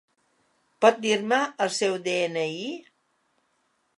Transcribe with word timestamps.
Pot 0.85 0.97
dir-me 1.03 1.39
el 1.67 1.69
seu 1.77 1.93
de-ena-i? 2.09 2.59